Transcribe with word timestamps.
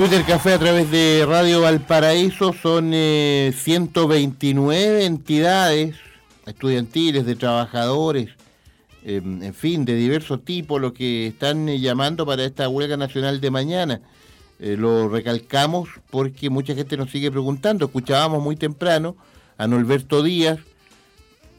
Twitter 0.00 0.24
Café 0.24 0.54
a 0.54 0.58
través 0.58 0.90
de 0.90 1.26
Radio 1.28 1.60
Valparaíso 1.60 2.54
son 2.54 2.90
129 2.90 4.74
eh, 4.74 5.04
entidades 5.04 5.94
estudiantiles, 6.46 7.26
de 7.26 7.36
trabajadores, 7.36 8.30
em, 9.04 9.42
en 9.42 9.52
fin, 9.52 9.84
de 9.84 9.94
diversos 9.96 10.42
tipos, 10.42 10.80
lo 10.80 10.94
que 10.94 11.26
están 11.26 11.68
eh, 11.68 11.80
llamando 11.80 12.24
para 12.24 12.46
esta 12.46 12.66
huelga 12.66 12.96
nacional 12.96 13.42
de 13.42 13.50
mañana. 13.50 14.00
Eh, 14.58 14.74
lo 14.78 15.10
recalcamos 15.10 15.90
porque 16.08 16.48
mucha 16.48 16.74
gente 16.74 16.96
nos 16.96 17.10
sigue 17.10 17.30
preguntando. 17.30 17.84
Escuchábamos 17.84 18.42
muy 18.42 18.56
temprano 18.56 19.18
a 19.58 19.66
Norberto 19.66 20.22
Díaz, 20.22 20.60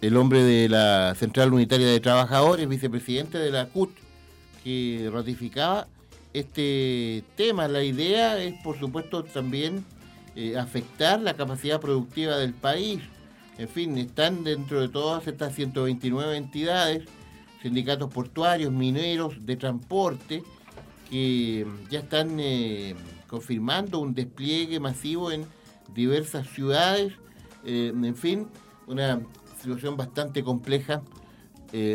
el 0.02 0.18
hombre 0.18 0.42
de 0.44 0.68
la 0.68 1.14
Central 1.14 1.54
Unitaria 1.54 1.86
de 1.86 2.00
Trabajadores, 2.00 2.68
vicepresidente 2.68 3.38
de 3.38 3.52
la 3.52 3.68
CUT, 3.68 3.92
que 4.64 5.12
ratificaba 5.14 5.86
este 6.34 7.24
tema. 7.36 7.68
La 7.68 7.84
idea 7.84 8.42
es, 8.42 8.54
por 8.64 8.80
supuesto, 8.80 9.24
también 9.24 9.86
eh, 10.36 10.58
afectar 10.58 11.20
la 11.20 11.34
capacidad 11.34 11.80
productiva 11.80 12.38
del 12.38 12.54
país. 12.54 13.02
En 13.58 13.68
fin, 13.68 13.98
están 13.98 14.44
dentro 14.44 14.80
de 14.80 14.90
todas 14.90 15.28
estas 15.28 15.54
129 15.56 16.38
entidades, 16.38 17.04
sindicatos 17.62 18.12
portuarios, 18.14 18.72
mineros, 18.72 19.46
de 19.46 19.58
transporte, 19.58 20.44
que 21.10 21.68
ya 21.90 22.00
están 22.00 22.40
eh, 22.40 22.96
confirmando 23.28 24.00
un 24.00 24.14
despliegue 24.14 24.80
masivo 24.80 25.32
en 25.32 25.46
diversas 25.94 26.48
ciudades. 26.48 27.14
Eh, 27.66 27.92
en 27.94 28.16
fin, 28.16 28.48
una 28.88 29.22
situación 29.60 29.98
bastante 29.98 30.44
compleja. 30.44 31.02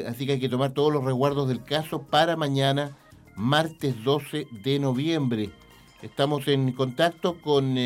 Así 0.08 0.24
que 0.24 0.32
hay 0.32 0.40
que 0.40 0.48
tomar 0.48 0.72
todos 0.72 0.90
los 0.90 1.04
resguardos 1.04 1.48
del 1.48 1.62
caso 1.62 2.00
para 2.00 2.34
mañana, 2.34 2.96
martes 3.36 4.02
12 4.02 4.48
de 4.50 4.78
noviembre. 4.78 5.50
Estamos 6.02 6.48
en 6.48 6.72
contacto 6.72 7.36
con 7.40 7.76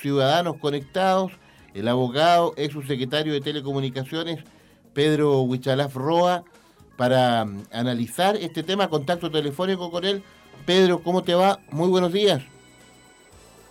ciudadanos 0.00 0.56
conectados, 0.58 1.32
el 1.74 1.88
abogado, 1.88 2.54
ex 2.56 2.72
subsecretario 2.72 3.32
de 3.32 3.40
Telecomunicaciones, 3.40 4.44
Pedro 4.92 5.40
Huichalaf 5.40 5.94
Roa, 5.94 6.44
para 6.96 7.44
mm, 7.44 7.64
analizar 7.72 8.36
este 8.36 8.62
tema, 8.62 8.88
contacto 8.88 9.30
telefónico 9.30 9.90
con 9.90 10.04
él. 10.04 10.22
Pedro, 10.66 11.02
¿cómo 11.02 11.22
te 11.22 11.34
va? 11.34 11.58
Muy 11.70 11.88
buenos 11.88 12.12
días. 12.12 12.42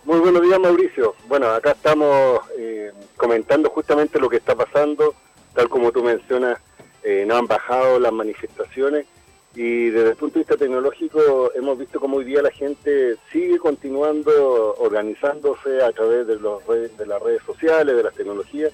Muy 0.04 0.18
buenos 0.18 0.42
días, 0.42 0.58
Mauricio. 0.58 1.14
Bueno, 1.28 1.48
acá 1.48 1.72
estamos 1.72 2.40
eh, 2.58 2.92
comentando 3.16 3.70
justamente 3.70 4.18
lo 4.18 4.28
que 4.28 4.36
está 4.36 4.56
pasando, 4.56 5.14
tal 5.54 5.68
como 5.68 5.92
tú 5.92 6.02
mencionas, 6.02 6.58
eh, 7.04 7.24
no 7.26 7.36
han 7.36 7.46
bajado 7.46 8.00
las 8.00 8.12
manifestaciones 8.12 9.06
y 9.54 9.90
desde 9.90 10.10
el 10.10 10.16
punto 10.16 10.34
de 10.34 10.40
vista 10.40 10.56
tecnológico 10.56 11.52
hemos 11.54 11.78
visto 11.78 12.00
cómo 12.00 12.16
hoy 12.16 12.24
día 12.24 12.40
la 12.40 12.50
gente 12.50 13.16
sigue 13.30 13.58
continuando 13.58 14.74
organizándose 14.78 15.82
a 15.82 15.92
través 15.92 16.26
de, 16.26 16.36
los 16.36 16.66
de 16.66 17.06
las 17.06 17.22
redes 17.22 17.42
sociales, 17.44 17.94
de 17.94 18.02
las 18.02 18.14
tecnologías. 18.14 18.72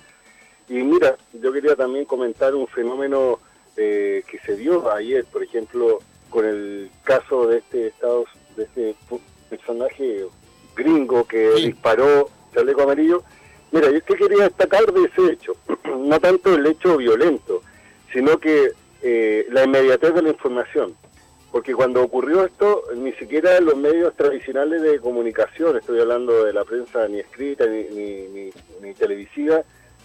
Y 0.68 0.74
mira, 0.74 1.16
yo 1.32 1.52
quería 1.52 1.74
también 1.74 2.04
comentar 2.04 2.54
un 2.54 2.68
fenómeno 2.68 3.40
eh, 3.76 4.22
que 4.30 4.38
se 4.38 4.56
dio 4.56 4.90
ayer, 4.92 5.24
por 5.24 5.42
ejemplo, 5.42 5.98
con 6.30 6.44
el 6.44 6.90
caso 7.02 7.48
de 7.48 7.58
este 7.58 7.88
Estados, 7.88 8.28
de 8.56 8.64
este 8.64 8.94
personaje 9.50 10.26
gringo 10.76 11.24
que 11.24 11.50
disparó 11.54 12.28
chaleco 12.54 12.82
amarillo. 12.82 13.24
Mira, 13.72 13.90
yo 13.90 14.00
quería 14.04 14.44
destacar 14.44 14.92
de 14.92 15.04
ese 15.04 15.32
hecho, 15.32 15.56
no 15.98 16.20
tanto 16.20 16.54
el 16.54 16.66
hecho 16.66 16.96
violento, 16.96 17.62
sino 18.12 18.38
que 18.38 18.72
eh, 19.02 19.46
la 19.50 19.64
inmediatez 19.64 20.14
de 20.14 20.22
la 20.22 20.30
información. 20.30 20.96
Porque 21.50 21.74
cuando 21.74 22.02
ocurrió 22.02 22.44
esto, 22.44 22.82
ni 22.94 23.12
siquiera 23.12 23.58
los 23.60 23.76
medios 23.76 24.14
tradicionales 24.14 24.82
de 24.82 25.00
comunicación, 25.00 25.78
estoy 25.78 26.00
hablando 26.00 26.44
de 26.44 26.52
la 26.52 26.64
prensa 26.64 27.08
ni 27.08 27.20
escrita 27.20 27.66
ni, 27.66 27.84
ni, 27.84 28.50
ni 28.82 28.94
televisiva, 28.94 29.62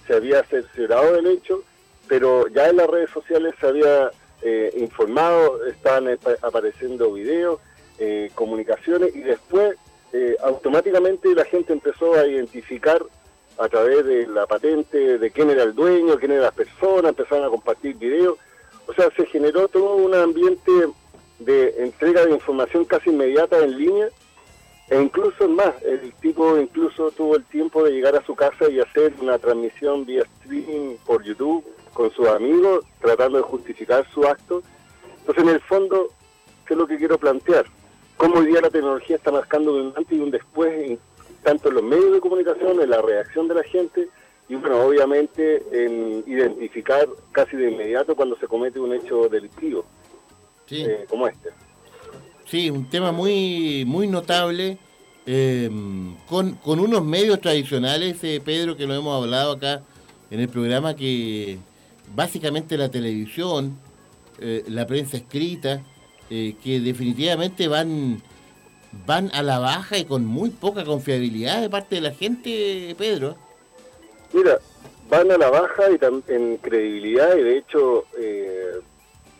se 0.07 0.13
había 0.13 0.43
cerciorado 0.43 1.13
del 1.13 1.27
hecho 1.27 1.63
pero 2.07 2.47
ya 2.47 2.69
en 2.69 2.77
las 2.77 2.87
redes 2.87 3.09
sociales 3.09 3.53
se 3.59 3.67
había 3.67 4.11
eh, 4.41 4.73
informado, 4.77 5.65
estaban 5.65 6.17
apareciendo 6.41 7.13
videos, 7.13 7.59
eh, 7.99 8.29
comunicaciones 8.35 9.15
y 9.15 9.21
después 9.21 9.75
eh, 10.11 10.35
automáticamente 10.43 11.33
la 11.33 11.45
gente 11.45 11.73
empezó 11.73 12.13
a 12.15 12.27
identificar 12.27 13.03
a 13.57 13.69
través 13.69 14.05
de 14.05 14.27
la 14.27 14.45
patente 14.47 15.17
de 15.17 15.31
quién 15.31 15.49
era 15.49 15.63
el 15.63 15.73
dueño, 15.73 16.17
quién 16.17 16.31
era 16.31 16.43
la 16.43 16.51
persona, 16.51 17.09
empezaron 17.09 17.45
a 17.45 17.49
compartir 17.49 17.95
videos. 17.95 18.37
O 18.87 18.93
sea, 18.93 19.09
se 19.15 19.25
generó 19.25 19.67
todo 19.67 19.95
un 19.95 20.13
ambiente 20.13 20.71
de 21.39 21.83
entrega 21.83 22.25
de 22.25 22.31
información 22.31 22.85
casi 22.85 23.09
inmediata 23.09 23.57
en 23.59 23.77
línea 23.77 24.09
e 24.89 25.01
incluso 25.01 25.47
más, 25.47 25.73
el 25.83 26.13
tipo 26.15 26.57
incluso 26.57 27.09
tuvo 27.11 27.37
el 27.37 27.43
tiempo 27.45 27.83
de 27.83 27.91
llegar 27.91 28.15
a 28.15 28.25
su 28.25 28.35
casa 28.35 28.69
y 28.69 28.79
hacer 28.79 29.13
una 29.21 29.39
transmisión 29.39 30.05
vía 30.05 30.23
streaming 30.23 30.97
por 31.05 31.23
YouTube 31.23 31.65
con 31.93 32.11
sus 32.11 32.27
amigos, 32.27 32.85
tratando 32.99 33.37
de 33.37 33.43
justificar 33.43 34.05
su 34.13 34.25
acto. 34.25 34.61
Entonces, 35.19 35.43
en 35.43 35.49
el 35.49 35.61
fondo, 35.61 36.09
¿qué 36.65 36.73
es 36.73 36.77
lo 36.77 36.85
que 36.85 36.97
quiero 36.97 37.17
plantear? 37.17 37.65
Cómo 38.17 38.39
hoy 38.39 38.47
día 38.47 38.61
la 38.61 38.69
tecnología 38.69 39.15
está 39.15 39.31
marcando 39.31 39.73
un 39.73 39.93
antes 39.95 40.17
y 40.17 40.21
un 40.21 40.31
después, 40.31 40.99
tanto 41.43 41.69
en 41.69 41.75
los 41.75 41.83
medios 41.83 42.11
de 42.13 42.19
comunicación, 42.19 42.81
en 42.81 42.89
la 42.89 43.01
reacción 43.01 43.47
de 43.47 43.55
la 43.55 43.63
gente, 43.63 44.09
y 44.53 44.55
bueno, 44.55 44.85
obviamente 44.85 45.63
en 45.71 46.23
identificar 46.27 47.07
casi 47.31 47.57
de 47.57 47.71
inmediato 47.71 48.15
cuando 48.15 48.37
se 48.37 48.45
comete 48.45 48.79
un 48.79 48.93
hecho 48.93 49.27
delictivo, 49.27 49.83
eh, 50.69 51.05
como 51.09 51.27
este. 51.27 51.49
Sí, 52.45 52.69
un 52.69 52.87
tema 52.87 53.11
muy, 53.11 53.83
muy 53.87 54.07
notable. 54.07 54.77
Eh, 55.25 55.71
con, 56.27 56.55
con 56.55 56.79
unos 56.79 57.03
medios 57.03 57.41
tradicionales, 57.41 58.23
eh, 58.23 58.41
Pedro, 58.45 58.77
que 58.77 58.85
lo 58.85 58.93
hemos 58.93 59.23
hablado 59.23 59.53
acá 59.53 59.81
en 60.29 60.39
el 60.39 60.49
programa, 60.49 60.95
que 60.95 61.57
básicamente 62.13 62.77
la 62.77 62.91
televisión, 62.91 63.79
eh, 64.39 64.63
la 64.67 64.85
prensa 64.85 65.17
escrita, 65.17 65.81
eh, 66.29 66.55
que 66.63 66.79
definitivamente 66.79 67.67
van, 67.67 68.21
van 69.07 69.31
a 69.33 69.41
la 69.41 69.57
baja 69.57 69.97
y 69.97 70.05
con 70.05 70.27
muy 70.27 70.51
poca 70.51 70.83
confiabilidad 70.83 71.59
de 71.61 71.71
parte 71.71 71.95
de 71.95 72.01
la 72.01 72.11
gente, 72.11 72.93
Pedro. 72.99 73.35
Mira, 74.33 74.59
van 75.09 75.31
a 75.31 75.37
la 75.37 75.49
baja 75.49 75.83
y 75.91 75.99
en 76.31 76.57
credibilidad 76.57 77.35
y 77.37 77.43
de 77.43 77.57
hecho 77.57 78.05
eh, 78.17 78.79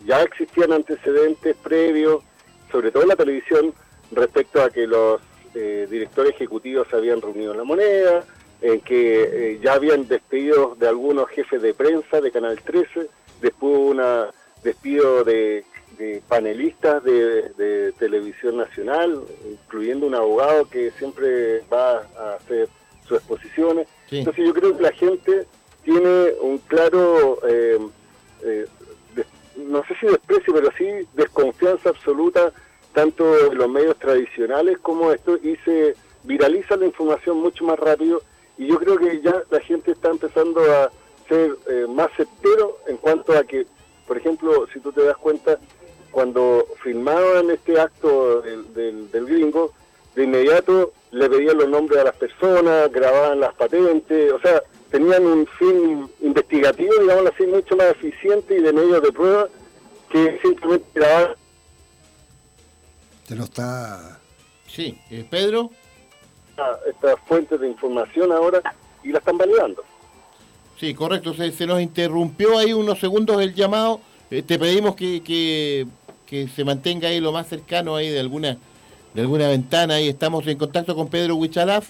ya 0.06 0.22
existían 0.22 0.72
antecedentes 0.72 1.56
previos, 1.58 2.24
sobre 2.72 2.92
todo 2.92 3.04
en 3.04 3.10
la 3.10 3.16
televisión, 3.16 3.74
respecto 4.12 4.62
a 4.62 4.70
que 4.70 4.88
los 4.88 5.22
directores 5.54 6.34
ejecutivos 6.34 6.88
se 6.90 6.96
habían 6.96 7.22
reunido 7.22 7.52
en 7.52 7.60
la 7.60 7.64
moneda, 7.64 8.26
en 8.64 8.80
que 8.80 9.24
eh, 9.24 9.60
ya 9.62 9.74
habían 9.74 10.08
despedido 10.08 10.76
de 10.80 10.88
algunos 10.88 11.28
jefes 11.30 11.62
de 11.62 11.74
prensa 11.74 12.22
de 12.22 12.32
Canal 12.32 12.60
13, 12.64 13.08
después 13.42 13.74
un 13.78 14.02
despido 14.64 15.26
de, 15.26 15.66
panelistas 16.30 17.04
de, 17.04 17.94
televisión 18.00 18.58
nacional, 18.58 19.22
incluyendo 19.50 20.08
un 20.08 20.16
abogado 20.16 20.70
que 20.70 20.92
siempre 20.92 21.62
va 21.72 22.08
a 22.18 22.36
hacer 22.36 22.70
sus 23.06 23.18
exposiciones. 23.18 23.88
Entonces 24.20 24.46
yo 24.46 24.54
creo 24.54 24.76
que 24.76 24.84
la 24.84 24.92
gente 24.92 25.48
tiene 25.84 26.34
un 26.42 26.58
claro, 26.60 27.40
eh, 27.48 27.80
eh, 28.44 28.66
no 29.58 29.84
sé 29.86 29.96
si 30.00 30.08
desprecio, 30.08 30.54
pero 30.54 30.70
sí 30.78 30.86
desconfianza 31.14 31.90
absoluta 31.90 32.52
tanto 32.94 33.52
en 33.52 33.58
los 33.58 33.70
medios 33.70 33.98
tradicionales 33.98 34.78
como 34.80 35.12
esto, 35.12 35.38
y 35.38 35.56
se 35.66 35.96
viraliza 36.24 36.78
la 36.78 36.86
información 36.86 37.38
mucho 37.38 37.66
más 37.66 37.80
rápido. 37.80 38.22
Y 38.58 38.68
yo 38.68 38.78
creo 38.78 38.98
que 38.98 39.20
ya 39.22 39.44
la 39.50 39.60
gente 39.62 39.92
está 39.92 40.10
empezando 40.10 40.62
a 40.62 40.92
ser 41.28 41.56
eh, 41.70 41.88
más 41.90 42.10
certero 42.16 42.78
en 42.88 42.98
cuanto 42.98 43.36
a 43.38 43.44
que, 43.44 43.66
por 44.08 44.18
ejemplo, 44.18 44.68
si 44.72 44.80
tú 44.80 44.92
te 44.92 45.04
das 45.04 45.18
cuenta, 45.18 45.60
cuando 46.12 46.68
filmaban 46.84 47.50
este 47.50 47.80
acto 47.80 48.42
del, 48.42 49.10
del, 49.12 49.26
gringo, 49.26 49.74
de 50.16 50.24
inmediato 50.24 50.94
le 51.12 51.30
pedían 51.30 51.58
los 51.58 51.70
nombres 51.70 52.02
a 52.02 52.06
las 52.06 52.16
personas, 52.16 52.92
grababan 52.92 53.40
las 53.40 53.54
patentes, 53.54 54.32
o 54.32 54.40
sea, 54.40 54.64
tenían 54.90 55.26
un 55.26 55.48
fin 55.60 56.10
investigativo, 56.22 56.94
digamos 57.02 57.32
así, 57.34 57.46
mucho 57.46 57.76
más 57.76 57.92
eficiente 57.92 58.56
y 58.58 58.62
de 58.62 58.74
medios 58.74 59.02
de 59.02 59.12
prueba 59.12 59.48
que 60.10 60.40
simplemente 60.42 60.88
grabar. 60.94 61.38
Se 63.24 63.36
lo 63.36 63.44
está... 63.44 64.20
Sí, 64.68 64.98
eh, 65.12 65.26
Pedro 65.30 65.70
estas 66.88 67.20
fuentes 67.28 67.60
de 67.60 67.68
información 67.68 68.32
ahora 68.32 68.62
y 69.04 69.12
la 69.12 69.20
están 69.20 69.38
validando. 69.38 69.84
Sí, 70.80 70.94
correcto. 70.94 71.34
Se, 71.34 71.66
nos 71.66 71.82
interrumpió 71.82 72.58
ahí 72.58 72.74
unos 72.74 73.00
segundos 73.00 73.42
el 73.42 73.54
llamado. 73.54 74.02
Eh, 74.30 74.42
te 74.42 74.58
pedimos 74.58 74.96
que, 74.96 75.22
que, 75.24 76.48
se 76.48 76.64
mantenga 76.64 77.10
ahí 77.10 77.20
lo 77.20 77.32
más 77.32 77.48
cercano 77.48 77.96
ahí 77.96 78.10
de 78.10 78.20
alguna 78.20 78.58
de 79.14 79.22
alguna 79.22 79.48
ventana. 79.48 79.96
Ahí 79.96 80.08
estamos 80.08 80.46
en 80.48 80.58
contacto 80.58 80.96
con 80.96 81.08
Pedro 81.08 81.36
Huichalaf, 81.36 81.90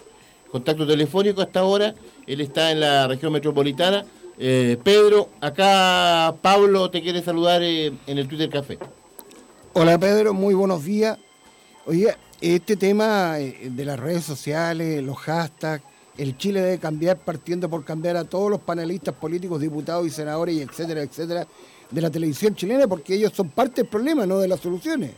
contacto 0.51 0.85
telefónico 0.85 1.41
hasta 1.41 1.61
ahora. 1.61 1.95
Él 2.27 2.41
está 2.41 2.71
en 2.71 2.79
la 2.79 3.07
región 3.07 3.33
metropolitana. 3.33 4.05
Eh, 4.37 4.77
Pedro, 4.83 5.29
acá 5.41 6.35
Pablo 6.41 6.89
te 6.89 7.01
quiere 7.01 7.21
saludar 7.21 7.61
eh, 7.63 7.93
en 8.07 8.17
el 8.17 8.27
Twitter 8.27 8.49
Café. 8.49 8.79
Hola 9.73 9.97
Pedro, 9.97 10.33
muy 10.33 10.53
buenos 10.53 10.83
días. 10.83 11.17
Oye, 11.85 12.15
este 12.41 12.75
tema 12.75 13.39
eh, 13.39 13.69
de 13.71 13.85
las 13.85 13.99
redes 13.99 14.23
sociales, 14.23 15.03
los 15.03 15.17
hashtags, 15.17 15.83
el 16.17 16.37
Chile 16.37 16.61
debe 16.61 16.77
cambiar 16.77 17.17
partiendo 17.17 17.69
por 17.69 17.83
cambiar 17.83 18.17
a 18.17 18.23
todos 18.23 18.49
los 18.49 18.59
panelistas 18.59 19.15
políticos, 19.15 19.59
diputados 19.59 20.05
y 20.05 20.09
senadores, 20.09 20.55
y 20.55 20.61
etcétera, 20.61 21.01
etcétera, 21.01 21.47
de 21.89 22.01
la 22.01 22.09
televisión 22.09 22.55
chilena, 22.55 22.87
porque 22.87 23.15
ellos 23.15 23.33
son 23.33 23.49
parte 23.49 23.81
del 23.81 23.89
problema, 23.89 24.25
no 24.25 24.39
de 24.39 24.47
las 24.47 24.59
soluciones. 24.59 25.11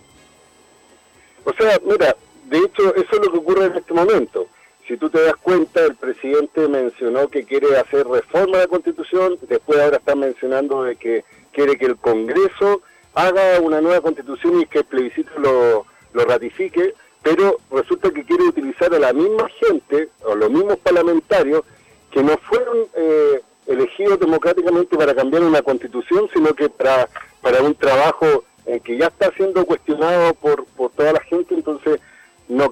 O 1.45 1.53
sea, 1.53 1.79
mira, 1.85 2.15
de 2.45 2.57
hecho, 2.57 2.93
eso 2.95 3.07
es 3.11 3.25
lo 3.25 3.31
que 3.31 3.37
ocurre 3.37 3.65
en 3.65 3.75
este 3.75 3.93
momento. 3.93 4.47
Si 4.87 4.97
tú 4.97 5.09
te 5.09 5.21
das 5.21 5.35
cuenta, 5.37 5.83
el 5.83 5.95
presidente 5.95 6.67
mencionó 6.67 7.27
que 7.27 7.43
quiere 7.43 7.77
hacer 7.77 8.07
reforma 8.07 8.57
a 8.57 8.61
la 8.61 8.67
Constitución, 8.67 9.37
después 9.47 9.79
ahora 9.79 9.97
está 9.97 10.15
mencionando 10.15 10.83
de 10.83 10.95
que 10.95 11.23
quiere 11.51 11.77
que 11.77 11.85
el 11.85 11.95
Congreso 11.97 12.81
haga 13.15 13.59
una 13.61 13.81
nueva 13.81 14.01
Constitución 14.01 14.61
y 14.61 14.65
que 14.65 14.79
el 14.79 14.85
plebiscito 14.85 15.31
lo, 15.39 15.85
lo 16.13 16.25
ratifique, 16.25 16.93
pero 17.23 17.57
resulta 17.71 18.11
que 18.11 18.23
quiere 18.23 18.43
utilizar 18.43 18.93
a 18.93 18.99
la 18.99 19.13
misma 19.13 19.49
gente, 19.59 20.09
o 20.23 20.35
los 20.35 20.51
mismos 20.51 20.77
parlamentarios, 20.77 21.63
que 22.11 22.21
no 22.21 22.37
fueron 22.37 22.85
eh, 22.95 23.41
elegidos 23.65 24.19
democráticamente 24.19 24.95
para 24.95 25.15
cambiar 25.15 25.43
una 25.43 25.61
Constitución, 25.61 26.29
sino 26.33 26.53
que 26.53 26.69
para, 26.69 27.09
para 27.41 27.61
un 27.61 27.73
trabajo 27.73 28.43
eh, 28.67 28.79
que 28.83 28.97
ya 28.97 29.07
está 29.07 29.31
siendo 29.35 29.65
cuestionado 29.65 30.33
por, 30.35 30.64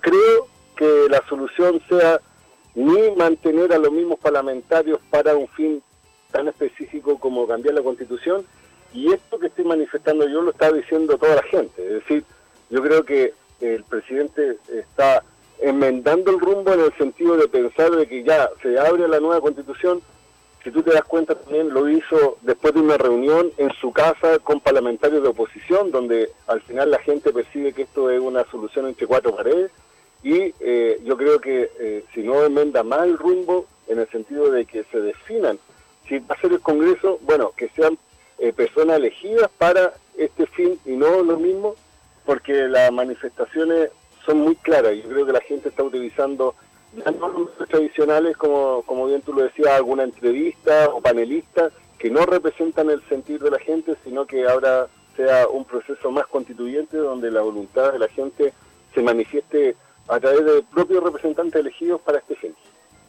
creo 0.03 0.47
que 0.75 1.07
la 1.09 1.23
solución 1.29 1.81
sea 1.87 2.19
ni 2.75 3.11
mantener 3.11 3.71
a 3.71 3.77
los 3.77 3.91
mismos 3.91 4.19
parlamentarios 4.19 4.99
para 5.09 5.35
un 5.35 5.47
fin 5.47 5.81
tan 6.31 6.47
específico 6.47 7.17
como 7.17 7.47
cambiar 7.47 7.75
la 7.75 7.81
constitución, 7.81 8.45
y 8.93 9.11
esto 9.13 9.39
que 9.39 9.47
estoy 9.47 9.65
manifestando 9.65 10.27
yo 10.27 10.41
lo 10.41 10.51
está 10.51 10.71
diciendo 10.71 11.17
toda 11.17 11.35
la 11.35 11.43
gente. 11.43 11.85
Es 11.85 11.93
decir, 11.93 12.23
yo 12.69 12.81
creo 12.81 13.03
que 13.05 13.33
el 13.61 13.83
presidente 13.85 14.57
está 14.71 15.23
enmendando 15.61 16.31
el 16.31 16.39
rumbo 16.39 16.73
en 16.73 16.81
el 16.81 16.93
sentido 16.97 17.37
de 17.37 17.47
pensar 17.47 17.91
de 17.91 18.05
que 18.05 18.23
ya 18.23 18.49
se 18.61 18.77
abre 18.77 19.07
la 19.07 19.19
nueva 19.19 19.39
constitución. 19.39 20.01
Si 20.63 20.71
tú 20.71 20.81
te 20.83 20.91
das 20.91 21.03
cuenta 21.05 21.35
también 21.35 21.73
lo 21.73 21.87
hizo 21.89 22.37
después 22.41 22.73
de 22.73 22.81
una 22.81 22.97
reunión 22.97 23.51
en 23.57 23.71
su 23.79 23.91
casa 23.93 24.39
con 24.39 24.59
parlamentarios 24.59 25.23
de 25.23 25.29
oposición, 25.29 25.91
donde 25.91 26.29
al 26.47 26.61
final 26.61 26.91
la 26.91 26.99
gente 26.99 27.31
percibe 27.31 27.73
que 27.73 27.83
esto 27.83 28.09
es 28.09 28.19
una 28.19 28.43
solución 28.49 28.87
entre 28.87 29.07
cuatro 29.07 29.35
paredes 29.35 29.71
y 30.23 30.53
eh, 30.59 31.01
yo 31.03 31.17
creo 31.17 31.39
que 31.39 31.69
eh, 31.79 32.05
si 32.13 32.21
no 32.23 32.43
enmenda 32.43 32.83
más 32.83 33.03
el 33.03 33.17
rumbo, 33.17 33.67
en 33.87 33.99
el 33.99 34.09
sentido 34.09 34.49
de 34.49 34.65
que 34.65 34.85
se 34.85 35.01
definan 35.01 35.59
si 36.07 36.19
va 36.19 36.35
a 36.35 36.41
ser 36.41 36.51
el 36.51 36.59
Congreso, 36.59 37.19
bueno, 37.21 37.53
que 37.55 37.69
sean 37.69 37.97
eh, 38.37 38.51
personas 38.53 38.97
elegidas 38.97 39.49
para 39.57 39.93
este 40.17 40.45
fin 40.47 40.79
y 40.85 40.91
no 40.91 41.23
lo 41.23 41.37
mismo, 41.37 41.75
porque 42.25 42.53
las 42.67 42.91
manifestaciones 42.91 43.89
son 44.25 44.39
muy 44.39 44.55
claras. 44.55 44.95
Yo 44.95 45.09
creo 45.09 45.25
que 45.25 45.31
la 45.31 45.41
gente 45.41 45.69
está 45.69 45.83
utilizando 45.83 46.55
ya 46.93 47.11
no 47.11 47.47
tradicionales, 47.69 48.37
como, 48.37 48.83
como 48.83 49.07
bien 49.07 49.21
tú 49.21 49.33
lo 49.33 49.43
decías, 49.43 49.69
alguna 49.69 50.03
entrevista 50.03 50.89
o 50.89 51.01
panelista, 51.01 51.71
que 51.97 52.09
no 52.09 52.25
representan 52.25 52.89
el 52.89 53.01
sentir 53.07 53.39
de 53.41 53.51
la 53.51 53.59
gente, 53.59 53.95
sino 54.03 54.25
que 54.25 54.45
ahora 54.45 54.87
sea 55.15 55.47
un 55.47 55.65
proceso 55.65 56.11
más 56.11 56.27
constituyente 56.27 56.97
donde 56.97 57.31
la 57.31 57.41
voluntad 57.41 57.93
de 57.93 57.99
la 57.99 58.07
gente 58.09 58.53
se 58.93 59.01
manifieste 59.01 59.75
a 60.07 60.19
través 60.19 60.45
de 60.45 60.63
propios 60.73 61.03
representantes 61.03 61.59
elegidos 61.59 62.01
para 62.01 62.19
este 62.19 62.35
fin. 62.35 62.53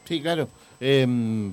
Sí, 0.04 0.20
claro. 0.20 0.48
Em, 0.80 1.52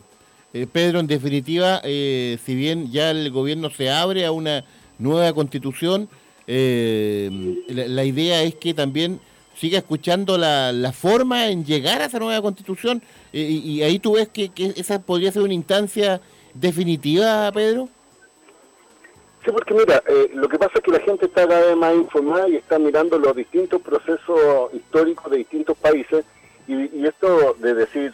eh, 0.54 0.68
Pedro, 0.72 1.00
en 1.00 1.08
definitiva, 1.08 1.82
eh, 1.84 2.38
si 2.46 2.56
bien 2.56 2.92
ya 2.92 3.12
el 3.12 3.32
gobierno 3.32 3.70
se 3.70 3.90
abre 3.90 4.26
a 4.26 4.32
una 4.32 4.66
nueva 5.00 5.34
constitución, 5.34 6.10
em, 6.48 7.58
la, 7.68 8.04
idea 8.04 8.44
es 8.44 8.56
que 8.56 8.74
también 8.74 9.20
siga 9.56 9.78
escuchando 9.78 10.38
la, 10.38 10.72
la, 10.72 10.92
forma 10.92 11.48
en 11.48 11.66
llegar 11.66 12.02
a 12.02 12.06
esa 12.06 12.20
nueva 12.20 12.42
constitución 12.42 13.02
eh, 13.32 13.42
y, 13.42 13.82
ahí 13.84 14.00
tú 14.00 14.14
ves 14.14 14.28
que, 14.28 14.50
que, 14.50 14.74
esa 14.76 15.02
podría 15.02 15.32
ser 15.32 15.44
una 15.44 15.54
instancia 15.54 16.20
definitiva, 16.54 17.52
Pedro. 17.54 17.90
Sí, 19.44 19.52
porque 19.52 19.74
mira, 19.74 20.04
eh, 20.08 20.30
lo 20.34 20.48
que 20.48 20.60
pasa 20.60 20.74
es 20.76 20.82
que 20.82 20.92
la 20.92 21.00
gente 21.00 21.26
está 21.26 21.48
cada 21.48 21.66
vez 21.68 21.76
más 21.76 21.96
informada 21.96 22.48
y 22.48 22.58
está 22.58 22.78
mirando 22.78 23.18
los 23.18 23.36
distintos 23.36 23.82
procesos 23.82 24.72
históricos 24.74 25.32
de 25.32 25.38
distintos 25.38 25.78
países 25.78 26.26
y, 26.68 27.06
esto 27.06 27.56
de 27.60 27.74
decir, 27.74 28.14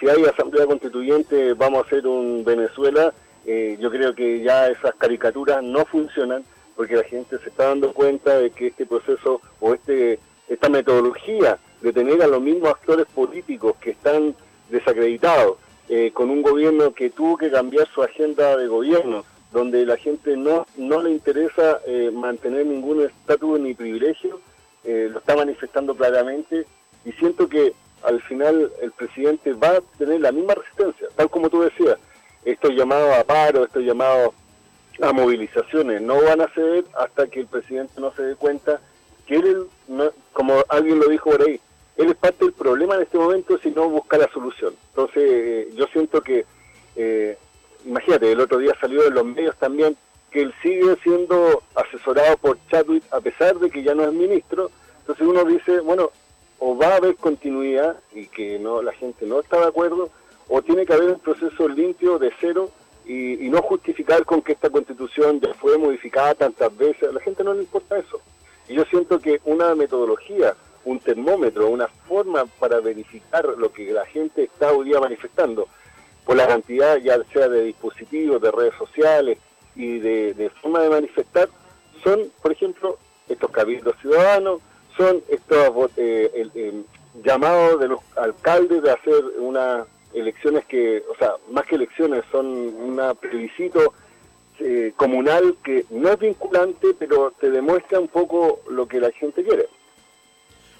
si 0.00 0.08
hay 0.08 0.24
asamblea 0.24 0.66
constituyente 0.66 1.52
vamos 1.52 1.84
a 1.84 1.86
hacer 1.86 2.06
un 2.06 2.44
Venezuela, 2.44 3.12
eh, 3.44 3.76
yo 3.78 3.90
creo 3.90 4.14
que 4.14 4.40
ya 4.40 4.68
esas 4.68 4.94
caricaturas 4.94 5.62
no 5.62 5.84
funcionan 5.84 6.44
porque 6.76 6.96
la 6.96 7.04
gente 7.04 7.38
se 7.38 7.50
está 7.50 7.66
dando 7.68 7.92
cuenta 7.92 8.38
de 8.38 8.50
que 8.50 8.68
este 8.68 8.86
proceso 8.86 9.42
o 9.60 9.74
este 9.74 10.18
esta 10.48 10.68
metodología 10.68 11.58
de 11.80 11.92
tener 11.92 12.22
a 12.22 12.26
los 12.26 12.40
mismos 12.40 12.70
actores 12.70 13.06
políticos 13.14 13.76
que 13.80 13.90
están 13.90 14.34
desacreditados, 14.70 15.58
eh, 15.88 16.10
con 16.12 16.30
un 16.30 16.42
gobierno 16.42 16.92
que 16.94 17.10
tuvo 17.10 17.36
que 17.36 17.50
cambiar 17.50 17.86
su 17.88 18.02
agenda 18.02 18.56
de 18.56 18.66
gobierno, 18.66 19.24
donde 19.54 19.86
la 19.86 19.96
gente 19.96 20.36
no, 20.36 20.66
no 20.76 21.00
le 21.00 21.12
interesa 21.12 21.78
eh, 21.86 22.10
mantener 22.12 22.66
ningún 22.66 23.02
estatus 23.02 23.60
ni 23.60 23.72
privilegio, 23.72 24.40
eh, 24.82 25.08
lo 25.10 25.20
está 25.20 25.36
manifestando 25.36 25.94
claramente 25.94 26.66
y 27.04 27.12
siento 27.12 27.48
que 27.48 27.72
al 28.02 28.20
final 28.22 28.72
el 28.82 28.90
presidente 28.90 29.52
va 29.52 29.76
a 29.76 29.80
tener 29.96 30.20
la 30.20 30.32
misma 30.32 30.54
resistencia, 30.54 31.06
tal 31.14 31.30
como 31.30 31.48
tú 31.48 31.62
decías, 31.62 31.96
estos 32.44 32.72
llamados 32.72 33.16
a 33.16 33.22
paro, 33.22 33.64
estos 33.64 33.84
llamados 33.84 34.34
a 35.00 35.12
movilizaciones 35.12 36.02
no 36.02 36.20
van 36.20 36.40
a 36.40 36.48
ceder 36.48 36.84
hasta 36.98 37.28
que 37.28 37.40
el 37.40 37.46
presidente 37.46 38.00
no 38.00 38.12
se 38.12 38.22
dé 38.22 38.34
cuenta 38.34 38.80
que 39.24 39.36
él, 39.36 39.66
como 40.32 40.64
alguien 40.68 40.98
lo 40.98 41.08
dijo 41.08 41.30
por 41.30 41.42
ahí, 41.42 41.60
él 41.96 42.10
es 42.10 42.16
parte 42.16 42.44
del 42.44 42.54
problema 42.54 42.96
en 42.96 43.02
este 43.02 43.18
momento 43.18 43.56
si 43.58 43.70
no 43.70 43.88
busca 43.88 44.18
la 44.18 44.28
solución. 44.32 44.74
Entonces 44.90 45.22
eh, 45.24 45.68
yo 45.76 45.86
siento 45.86 46.20
que 46.22 46.44
imagínate, 47.84 48.32
el 48.32 48.40
otro 48.40 48.58
día 48.58 48.74
salió 48.80 49.06
en 49.06 49.14
los 49.14 49.24
medios 49.24 49.56
también 49.56 49.96
que 50.30 50.42
él 50.42 50.54
sigue 50.62 50.96
siendo 51.02 51.62
asesorado 51.76 52.36
por 52.38 52.58
Chadwick 52.68 53.04
a 53.12 53.20
pesar 53.20 53.56
de 53.58 53.70
que 53.70 53.82
ya 53.82 53.94
no 53.94 54.02
es 54.02 54.12
ministro. 54.12 54.70
Entonces 55.00 55.26
uno 55.26 55.44
dice, 55.44 55.78
bueno, 55.80 56.10
o 56.58 56.76
va 56.76 56.88
a 56.88 56.96
haber 56.96 57.14
continuidad 57.16 57.96
y 58.12 58.26
que 58.26 58.58
no 58.58 58.82
la 58.82 58.92
gente 58.92 59.26
no 59.26 59.40
está 59.40 59.58
de 59.60 59.66
acuerdo, 59.66 60.10
o 60.48 60.62
tiene 60.62 60.84
que 60.84 60.92
haber 60.92 61.10
un 61.10 61.20
proceso 61.20 61.68
limpio 61.68 62.18
de 62.18 62.32
cero 62.40 62.70
y, 63.06 63.48
no 63.48 63.62
justificar 63.62 64.24
con 64.24 64.42
que 64.42 64.52
esta 64.52 64.70
constitución 64.70 65.40
ya 65.40 65.54
fue 65.54 65.78
modificada 65.78 66.34
tantas 66.34 66.76
veces. 66.76 67.08
A 67.08 67.12
la 67.12 67.20
gente 67.20 67.44
no 67.44 67.54
le 67.54 67.60
importa 67.60 67.98
eso. 67.98 68.20
Y 68.68 68.74
yo 68.74 68.84
siento 68.86 69.20
que 69.20 69.40
una 69.44 69.74
metodología, 69.74 70.54
un 70.84 70.98
termómetro, 70.98 71.68
una 71.68 71.86
forma 71.86 72.46
para 72.58 72.80
verificar 72.80 73.44
lo 73.44 73.72
que 73.72 73.92
la 73.92 74.06
gente 74.06 74.44
está 74.44 74.72
hoy 74.72 74.86
día 74.86 75.00
manifestando, 75.00 75.68
por 76.24 76.36
la 76.36 76.46
cantidad 76.46 76.96
ya 76.98 77.18
sea 77.32 77.48
de 77.48 77.64
dispositivos, 77.64 78.40
de 78.40 78.50
redes 78.50 78.74
sociales 78.78 79.38
y 79.76 79.98
de, 79.98 80.50
forma 80.60 80.80
de 80.80 80.90
manifestar, 80.90 81.48
son, 82.02 82.30
por 82.42 82.52
ejemplo, 82.52 82.98
estos 83.28 83.50
cabildos 83.50 83.96
ciudadanos, 84.00 84.60
son 84.96 85.22
estos 85.28 85.90
eh, 85.96 86.82
llamados 87.24 87.80
de 87.80 87.88
los 87.88 88.00
alcaldes 88.16 88.82
de 88.82 88.90
hacer 88.92 89.24
unas 89.38 89.86
elecciones 90.12 90.64
que, 90.66 91.02
o 91.10 91.16
sea, 91.18 91.32
más 91.50 91.66
que 91.66 91.74
elecciones, 91.74 92.22
son 92.30 92.46
un 92.46 93.16
plebiscito 93.20 93.92
eh, 94.60 94.92
comunal 94.96 95.56
que 95.64 95.84
no 95.90 96.10
es 96.10 96.18
vinculante, 96.18 96.94
pero 96.98 97.32
te 97.40 97.50
demuestra 97.50 97.98
un 97.98 98.08
poco 98.08 98.60
lo 98.70 98.86
que 98.86 99.00
la 99.00 99.10
gente 99.10 99.42
quiere. 99.42 99.66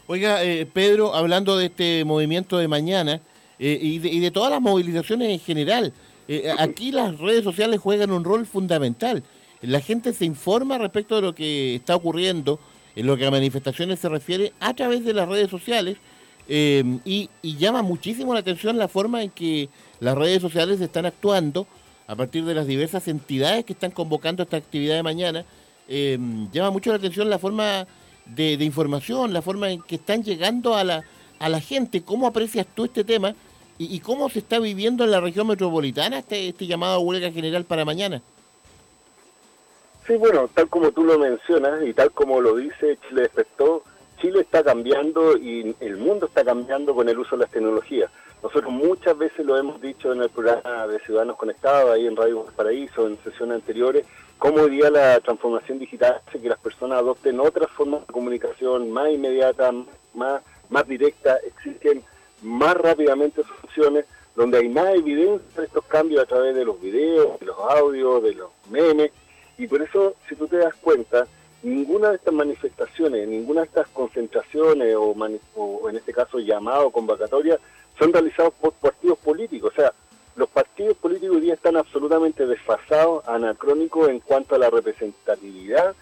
Oiga, 0.06 0.44
eh, 0.44 0.66
Pedro, 0.66 1.14
hablando 1.14 1.56
de 1.56 1.66
este 1.66 2.04
movimiento 2.04 2.58
de 2.58 2.68
mañana, 2.68 3.20
eh, 3.58 3.78
y, 3.80 3.98
de, 3.98 4.30
todas 4.30 4.50
las 4.50 4.60
movilizaciones 4.60 5.28
en 5.28 5.38
general. 5.38 5.92
Eh, 6.26 6.52
aquí 6.58 6.90
las 6.90 7.18
redes 7.18 7.44
sociales 7.44 7.80
juegan 7.80 8.10
un 8.10 8.24
rol 8.24 8.46
fundamental. 8.46 9.22
La 9.62 9.80
gente 9.80 10.12
se 10.12 10.24
informa 10.24 10.78
respecto 10.78 11.16
de 11.16 11.22
lo 11.22 11.34
que 11.34 11.76
está 11.76 11.94
ocurriendo 11.96 12.58
en 12.96 13.06
lo 13.06 13.16
que 13.16 13.26
a 13.26 13.30
manifestaciones 13.30 14.00
se 14.00 14.08
refiere 14.08 14.52
a 14.60 14.74
través 14.74 15.04
de 15.04 15.14
las 15.14 15.28
redes 15.28 15.50
sociales 15.50 15.96
eh, 16.48 16.98
y, 17.04 17.28
llama 17.42 17.82
muchísimo 17.82 18.34
la 18.34 18.40
atención 18.40 18.76
la 18.76 18.88
forma 18.88 19.22
en 19.22 19.30
que 19.30 19.68
las 20.00 20.16
redes 20.16 20.42
sociales 20.42 20.80
están 20.80 21.06
actuando 21.06 21.66
a 22.06 22.14
partir 22.14 22.44
de 22.44 22.54
las 22.54 22.66
diversas 22.66 23.08
entidades 23.08 23.64
que 23.64 23.72
están 23.72 23.90
convocando 23.90 24.42
esta 24.42 24.58
actividad 24.58 24.96
de 24.96 25.02
mañana. 25.02 25.44
llama 25.88 26.70
mucho 26.70 26.90
la 26.90 26.96
atención 26.96 27.30
la 27.30 27.38
forma 27.38 27.86
de, 28.26 28.56
de, 28.56 28.64
información, 28.64 29.32
la 29.32 29.40
forma 29.40 29.70
en 29.70 29.80
que 29.80 29.94
están 29.94 30.22
llegando 30.22 30.76
a 30.76 30.84
la, 30.84 31.04
a 31.38 31.48
la 31.48 31.60
gente. 31.60 32.02
¿Cómo 32.02 32.26
aprecias 32.26 32.66
tú 32.74 32.84
este 32.84 33.04
tema 33.04 33.34
y, 33.78 33.98
cómo 34.00 34.28
se 34.28 34.38
está 34.38 34.58
viviendo 34.60 35.04
en 35.04 35.10
la 35.10 35.20
región 35.20 35.48
metropolitana 35.48 36.18
este, 36.18 36.48
este 36.48 36.66
llamado 36.66 36.94
a 36.94 36.98
huelga 36.98 37.30
general 37.32 37.64
para 37.64 37.84
mañana? 37.84 38.22
Sí, 40.06 40.16
bueno, 40.16 40.48
tal 40.52 40.68
como 40.68 40.92
tú 40.92 41.02
lo 41.02 41.18
mencionas 41.18 41.82
y 41.82 41.94
tal 41.94 42.12
como 42.12 42.40
lo 42.40 42.56
dice 42.56 42.98
Chile 43.08 43.22
Despertó, 43.22 43.82
Chile 44.20 44.40
está 44.40 44.62
cambiando 44.62 45.36
y 45.36 45.74
el 45.80 45.96
mundo 45.96 46.26
está 46.26 46.44
cambiando 46.44 46.94
con 46.94 47.08
el 47.08 47.18
uso 47.18 47.36
de 47.36 47.42
las 47.42 47.50
tecnologías. 47.50 48.10
Nosotros 48.42 48.70
muchas 48.70 49.16
veces 49.16 49.46
lo 49.46 49.56
hemos 49.56 49.80
dicho 49.80 50.12
en 50.12 50.20
el 50.20 50.28
programa 50.28 50.86
de 50.86 50.98
Ciudadanos 51.00 51.36
Conectados, 51.36 51.90
ahí 51.90 52.06
en 52.06 52.14
Radio 52.14 52.44
Paraíso, 52.54 53.06
en 53.06 53.16
sesiones 53.24 53.56
anteriores, 53.56 54.04
cómo 54.38 54.60
hoy 54.62 54.70
día 54.70 54.90
la 54.90 55.18
transformación 55.20 55.78
digital 55.78 56.20
hace 56.26 56.38
que 56.38 56.50
las 56.50 56.58
personas 56.58 56.98
adopten 56.98 57.40
otras 57.40 57.70
formas 57.70 58.06
de 58.06 58.12
comunicación 58.12 58.90
más 58.90 59.08
inmediata, 59.08 59.72
más, 60.12 60.42
más 60.74 60.88
directa, 60.88 61.38
existen 61.46 62.02
más 62.42 62.74
rápidamente 62.74 63.42
soluciones 63.44 64.04
donde 64.34 64.58
hay 64.58 64.68
más 64.68 64.88
evidencia 64.94 65.60
de 65.60 65.66
estos 65.66 65.84
cambios 65.84 66.20
a 66.24 66.26
través 66.26 66.56
de 66.56 66.64
los 66.64 66.80
videos, 66.80 67.38
de 67.38 67.46
los 67.46 67.56
audios, 67.56 68.22
de 68.24 68.34
los 68.34 68.50
memes, 68.68 69.12
y 69.56 69.68
por 69.68 69.80
eso, 69.80 70.16
si 70.28 70.34
tú 70.34 70.48
te 70.48 70.56
das 70.56 70.74
cuenta, 70.74 71.28
ninguna 71.62 72.10
de 72.10 72.16
estas 72.16 72.34
manifestaciones, 72.34 73.28
ninguna 73.28 73.60
de 73.60 73.68
estas 73.68 73.88
concentraciones 73.88 74.96
o, 74.96 75.14
o 75.54 75.88
en 75.88 75.96
este 75.96 76.12
caso 76.12 76.40
llamado 76.40 76.90
convocatoria 76.90 77.56
son 77.96 78.12
realizados 78.12 78.52
por 78.54 78.72
partidos 78.72 79.18
políticos. 79.18 79.72
O 79.72 79.76
sea, 79.76 79.92
los 80.34 80.48
partidos 80.48 80.96
políticos 80.96 81.36
hoy 81.36 81.42
día 81.42 81.54
están 81.54 81.76
absolutamente 81.76 82.46
desfasados, 82.46 83.26
anacrónicos 83.28 84.08
en 84.08 84.18
cuanto 84.18 84.56
a 84.56 84.58
la 84.58 84.68
representatividad. 84.68 85.94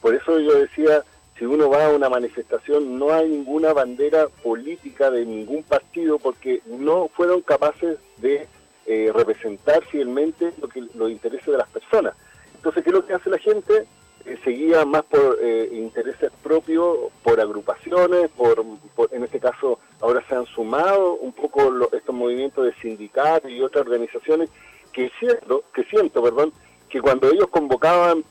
Por 0.00 0.14
eso 0.14 0.38
yo 0.38 0.54
decía, 0.54 1.02
si 1.40 1.46
uno 1.46 1.70
va 1.70 1.86
a 1.86 1.88
una 1.88 2.10
manifestación, 2.10 2.98
no 2.98 3.14
hay 3.14 3.26
ninguna 3.26 3.72
bandera 3.72 4.28
política 4.42 5.10
de 5.10 5.24
ningún 5.24 5.62
partido 5.62 6.18
porque 6.18 6.60
no 6.66 7.08
fueron 7.08 7.40
capaces 7.40 7.98
de 8.18 8.46
eh, 8.84 9.10
representar 9.14 9.82
fielmente 9.86 10.52
lo 10.60 10.68
que, 10.68 10.84
los 10.94 11.10
intereses 11.10 11.46
de 11.46 11.56
las 11.56 11.68
personas. 11.70 12.14
Entonces, 12.56 12.84
¿qué 12.84 12.90
es 12.90 12.94
lo 12.94 13.06
que 13.06 13.14
hace 13.14 13.30
la 13.30 13.38
gente? 13.38 13.86
Eh, 14.26 14.38
seguía 14.44 14.84
más 14.84 15.02
por 15.04 15.38
eh, 15.40 15.70
intereses 15.72 16.30
propios, 16.42 17.10
por 17.22 17.40
agrupaciones, 17.40 18.30
por, 18.32 18.62
en 19.10 19.24
este 19.24 19.40
caso 19.40 19.78
ahora 20.02 20.22
se 20.28 20.34
han 20.34 20.44
sumado 20.44 21.14
un 21.14 21.32
poco 21.32 21.72
estos 21.90 22.14
movimientos 22.14 22.66
de 22.66 22.74
sindicatos 22.82 23.50
y 23.50 23.62
otras 23.62 23.86
organizaciones 23.86 24.50
que 24.92 25.10
siento, 25.18 25.64
que 25.72 25.84
siento, 25.84 26.22
perdón, 26.22 26.52
que 26.90 27.00
cuando 27.00 27.30
ellos 27.30 27.48
convocaban 27.48 28.24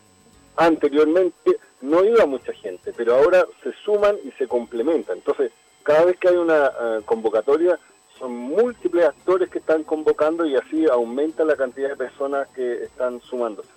anteriormente 0.57 1.57
no 1.81 2.03
iba 2.03 2.25
mucha 2.25 2.53
gente, 2.53 2.93
pero 2.95 3.15
ahora 3.15 3.45
se 3.63 3.71
suman 3.85 4.17
y 4.23 4.31
se 4.31 4.47
complementan. 4.47 5.17
Entonces, 5.17 5.51
cada 5.83 6.05
vez 6.05 6.17
que 6.17 6.29
hay 6.29 6.35
una 6.35 6.67
eh, 6.67 7.01
convocatoria, 7.05 7.79
son 8.17 8.35
múltiples 8.35 9.05
actores 9.05 9.49
que 9.49 9.59
están 9.59 9.83
convocando 9.83 10.45
y 10.45 10.55
así 10.55 10.85
aumenta 10.87 11.45
la 11.45 11.55
cantidad 11.55 11.89
de 11.89 11.95
personas 11.95 12.47
que 12.49 12.83
están 12.83 13.21
sumándose. 13.21 13.69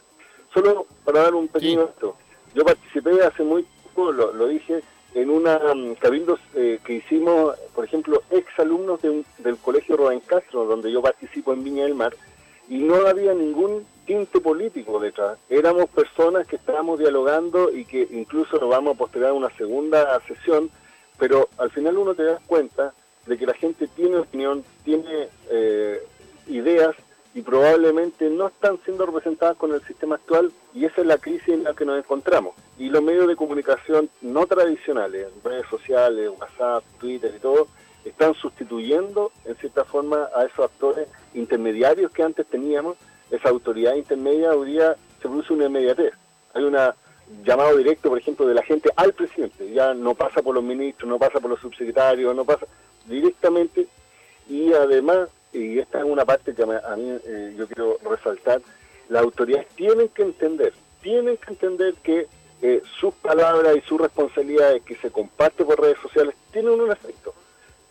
Solo 0.53 0.87
para 1.05 1.23
dar 1.23 1.35
un 1.35 1.49
pequeño 1.49 1.87
dato, 1.87 2.17
yo 2.55 2.65
participé 2.65 3.23
hace 3.23 3.45
muy 3.45 3.65
poco, 3.95 4.11
lo, 4.13 4.47
dije, 4.49 4.83
en 5.15 5.31
una 5.31 5.59
um, 5.73 5.95
cabildo 5.95 6.39
eh, 6.55 6.81
que 6.85 6.95
hicimos, 6.95 7.57
por 7.75 7.85
ejemplo, 7.85 8.23
ex 8.31 8.47
alumnos 8.59 9.01
del 9.03 9.57
Colegio 9.59 9.97
Rubén 9.97 10.21
Castro, 10.21 10.65
donde 10.65 10.91
yo 10.91 11.01
participo 11.01 11.53
en 11.53 11.63
Viña 11.63 11.85
del 11.85 11.95
Mar, 11.95 12.15
y 12.69 12.79
no 12.79 13.07
había 13.07 13.33
ningún 13.35 13.87
tinte 14.07 14.41
político 14.41 14.99
detrás. 14.99 15.39
Éramos 15.49 15.89
personas 15.91 16.47
que 16.47 16.57
estábamos 16.57 16.99
dialogando 16.99 17.73
y 17.73 17.85
que 17.85 18.07
incluso 18.11 18.59
nos 18.59 18.69
vamos 18.69 18.95
a 18.95 18.99
postergar 18.99 19.33
una 19.33 19.51
segunda 19.57 20.21
sesión, 20.27 20.71
pero 21.19 21.49
al 21.59 21.71
final 21.71 21.99
uno 21.99 22.15
te 22.15 22.25
das 22.25 22.41
cuenta 22.47 22.95
de 23.27 23.39
que 23.39 23.47
la 23.47 23.55
gente 23.55 23.87
tiene 23.89 24.17
opinión, 24.19 24.65
tiene 24.85 25.29
eh, 25.51 26.03
ideas 26.49 26.95
y 27.35 27.41
probablemente 27.43 28.29
no 28.29 28.49
están 28.49 28.79
siendo 28.85 29.07
representadas 29.07 29.57
con 29.57 29.73
el 29.73 29.83
sistema 29.85 30.17
actual 30.17 30.53
y 30.75 30.85
esa 30.85 31.01
es 31.01 31.07
la 31.07 31.19
crisis 31.19 31.49
en 31.49 31.65
la 31.65 31.75
que 31.75 31.85
nos 31.85 31.99
encontramos. 31.99 32.55
Y 32.79 32.91
los 32.91 33.03
medios 33.03 33.27
de 33.29 33.37
comunicación 33.37 34.11
no 34.21 34.47
tradicionales, 34.47 35.29
redes 35.43 35.67
sociales, 35.69 36.31
WhatsApp, 36.39 36.85
Twitter 36.99 37.33
y 37.35 37.41
todo, 37.41 37.69
están 38.05 38.35
sustituyendo 38.35 39.33
en 39.45 39.57
cierta 39.57 39.85
forma 39.85 40.29
a 40.37 40.45
esos 40.45 40.65
actores 40.65 41.09
intermediarios 41.35 42.11
que 42.11 42.23
antes 42.23 42.47
teníamos. 42.47 42.97
Esa 43.33 43.49
autoridad 43.49 43.97
intermedia 43.97 44.53
hoy 44.53 44.73
día 44.73 44.95
se 45.21 45.29
produce 45.29 45.53
una 45.53 45.67
inmediatez. 45.67 46.13
Hay 46.55 46.63
un 46.63 46.79
llamado 47.45 47.77
directo, 47.77 48.11
por 48.11 48.19
ejemplo, 48.19 48.47
de 48.47 48.55
la 48.55 48.63
gente 48.63 48.91
al 48.95 49.13
presidente. 49.13 49.73
Ya 49.73 49.93
no 49.93 50.15
pasa 50.15 50.41
por 50.41 50.55
los 50.55 50.63
ministros, 50.63 51.09
no 51.09 51.19
pasa 51.19 51.41
por 51.41 51.51
los 51.51 51.59
subsecretarios, 51.59 52.37
no 52.37 52.45
pasa 52.45 52.67
directamente. 53.09 53.89
Y 54.49 54.73
además 54.73 55.29
y 55.53 55.79
esta 55.79 55.99
es 55.99 56.05
una 56.05 56.25
parte 56.25 56.55
que 56.55 56.63
a 56.63 56.97
mí 56.97 57.19
eh, 57.25 57.55
yo 57.57 57.67
quiero 57.67 57.99
resaltar, 58.09 58.61
las 59.09 59.23
autoridades 59.23 59.69
tienen 59.75 60.09
que 60.09 60.23
entender, 60.23 60.73
tienen 61.03 61.37
que 61.37 61.51
entender 61.51 61.95
que 62.03 62.27
eh, 62.63 62.83
sus 62.99 63.13
palabras 63.15 63.77
y 63.77 63.81
sus 63.83 64.01
responsabilidades 64.01 64.83
que 64.83 64.97
se 64.97 65.11
comparten 65.11 65.67
por 65.67 65.81
redes 65.81 65.99
sociales 66.01 66.35
tienen 66.53 66.81
un 66.81 66.91
efecto. 66.91 67.35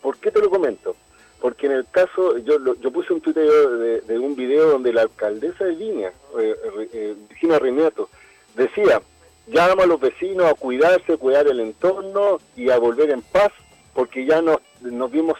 ¿Por 0.01 0.17
qué 0.17 0.31
te 0.31 0.39
lo 0.39 0.49
comento? 0.49 0.95
Porque 1.41 1.65
en 1.65 1.73
el 1.73 1.85
caso, 1.89 2.37
yo, 2.37 2.57
yo 2.75 2.91
puse 2.91 3.13
un 3.13 3.19
tuit 3.19 3.35
de, 3.35 4.19
un 4.19 4.35
video 4.35 4.69
donde 4.69 4.93
la 4.93 5.01
alcaldesa 5.01 5.65
de 5.65 5.73
Línea, 5.73 6.13
eh, 6.39 7.15
Virginia 7.29 7.59
Rineto, 7.59 8.09
decía, 8.55 9.01
llama 9.47 9.83
a 9.83 9.87
los 9.87 9.99
vecinos 9.99 10.45
a 10.45 10.53
cuidarse, 10.53 11.17
cuidar 11.17 11.47
el 11.47 11.59
entorno 11.59 12.39
y 12.55 12.69
a 12.69 12.77
volver 12.77 13.09
en 13.09 13.21
paz 13.23 13.51
porque 13.93 14.25
ya 14.25 14.41
nos, 14.41 14.59
nos 14.81 15.11
vimos 15.11 15.37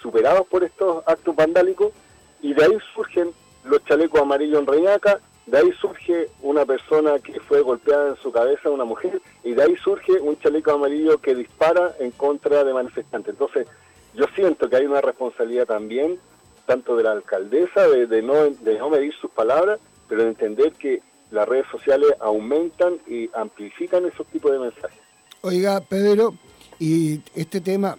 superados 0.00 0.46
por 0.46 0.62
estos 0.64 1.02
actos 1.06 1.34
vandálicos 1.34 1.92
y 2.40 2.54
de 2.54 2.64
ahí 2.64 2.78
surgen 2.94 3.30
los 3.64 3.84
chalecos 3.84 4.20
amarillos 4.20 4.60
en 4.60 4.66
Reñaca, 4.66 5.20
de 5.46 5.58
ahí 5.58 5.72
surge 5.80 6.28
una 6.42 6.64
persona 6.64 7.18
que 7.18 7.40
fue 7.40 7.60
golpeada 7.60 8.10
en 8.10 8.16
su 8.16 8.30
cabeza, 8.30 8.70
una 8.70 8.84
mujer, 8.84 9.20
y 9.42 9.52
de 9.52 9.62
ahí 9.62 9.76
surge 9.76 10.12
un 10.20 10.38
chaleco 10.38 10.72
amarillo 10.72 11.18
que 11.18 11.34
dispara 11.34 11.94
en 11.98 12.10
contra 12.12 12.64
de 12.64 12.72
manifestantes. 12.72 13.32
Entonces, 13.32 13.66
yo 14.14 14.26
siento 14.34 14.68
que 14.68 14.76
hay 14.76 14.86
una 14.86 15.00
responsabilidad 15.00 15.66
también, 15.66 16.18
tanto 16.66 16.96
de 16.96 17.04
la 17.04 17.12
alcaldesa, 17.12 17.88
de, 17.88 18.22
no, 18.22 18.34
de 18.50 18.78
no 18.78 18.90
medir 18.90 19.14
sus 19.20 19.30
palabras, 19.30 19.80
pero 20.08 20.22
de 20.22 20.28
entender 20.28 20.72
que 20.72 21.02
las 21.30 21.48
redes 21.48 21.66
sociales 21.70 22.08
aumentan 22.20 22.98
y 23.06 23.30
amplifican 23.34 24.06
esos 24.06 24.26
tipos 24.28 24.52
de 24.52 24.58
mensajes. 24.58 24.98
Oiga, 25.42 25.80
Pedro, 25.80 26.34
y 26.78 27.20
este 27.34 27.60
tema 27.60 27.98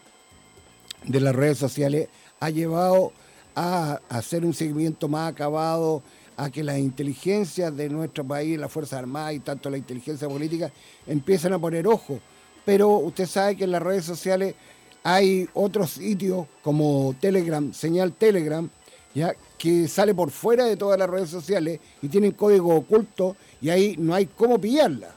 de 1.03 1.19
las 1.19 1.35
redes 1.35 1.57
sociales 1.57 2.09
ha 2.39 2.49
llevado 2.49 3.11
a 3.55 3.99
hacer 4.09 4.45
un 4.45 4.53
seguimiento 4.53 5.07
más 5.07 5.31
acabado, 5.31 6.01
a 6.39 6.49
que 6.49 6.63
las 6.63 6.77
inteligencias 6.77 7.75
de 7.75 7.89
nuestro 7.89 8.23
país, 8.23 8.57
las 8.57 8.71
Fuerzas 8.71 8.99
Armadas 8.99 9.33
y 9.33 9.39
tanto 9.39 9.69
la 9.69 9.77
inteligencia 9.77 10.27
política, 10.27 10.71
empiezan 11.05 11.51
a 11.51 11.59
poner 11.59 11.85
ojo. 11.85 12.19
Pero 12.63 12.89
usted 12.91 13.25
sabe 13.25 13.57
que 13.57 13.65
en 13.65 13.71
las 13.71 13.81
redes 13.81 14.05
sociales 14.05 14.55
hay 15.03 15.47
otros 15.53 15.91
sitios 15.91 16.47
como 16.61 17.15
Telegram, 17.19 17.73
señal 17.73 18.13
Telegram, 18.13 18.69
ya 19.13 19.33
que 19.57 19.87
sale 19.87 20.13
por 20.13 20.31
fuera 20.31 20.65
de 20.65 20.77
todas 20.77 20.97
las 20.97 21.09
redes 21.09 21.29
sociales 21.29 21.79
y 22.01 22.07
tienen 22.07 22.31
código 22.31 22.75
oculto 22.75 23.35
y 23.61 23.69
ahí 23.69 23.95
no 23.97 24.13
hay 24.13 24.25
cómo 24.25 24.59
pillarla. 24.59 25.15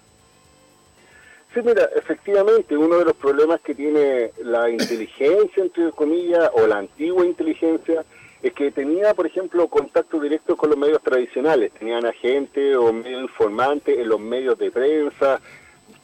Sí, 1.54 1.60
mira, 1.62 1.88
efectivamente, 1.94 2.76
uno 2.76 2.96
de 2.98 3.04
los 3.04 3.16
problemas 3.16 3.60
que 3.60 3.74
tiene 3.74 4.32
la 4.42 4.70
inteligencia, 4.70 5.62
entre 5.62 5.90
comillas, 5.92 6.50
o 6.54 6.66
la 6.66 6.78
antigua 6.78 7.26
inteligencia, 7.26 8.04
es 8.42 8.52
que 8.54 8.70
tenía, 8.70 9.12
por 9.12 9.26
ejemplo, 9.26 9.68
contacto 9.68 10.18
directo 10.18 10.56
con 10.56 10.70
los 10.70 10.78
medios 10.78 11.02
tradicionales. 11.02 11.70
Tenían 11.72 12.06
agentes 12.06 12.74
o 12.76 12.92
medios 12.92 13.22
informantes 13.22 13.98
en 13.98 14.08
los 14.08 14.18
medios 14.18 14.58
de 14.58 14.70
prensa. 14.70 15.40